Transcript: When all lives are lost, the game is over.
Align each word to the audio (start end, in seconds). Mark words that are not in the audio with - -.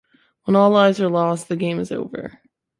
When 0.45 0.55
all 0.55 0.71
lives 0.71 0.99
are 0.99 1.11
lost, 1.11 1.47
the 1.47 1.55
game 1.55 1.77
is 1.77 1.91
over. 1.91 2.41